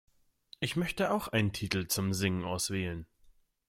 Ich 0.59 0.75
möchte 0.77 1.11
auch 1.11 1.27
einen 1.27 1.51
Titel 1.53 1.85
zum 1.85 2.11
Singen 2.11 2.43
auswählen. 2.43 3.05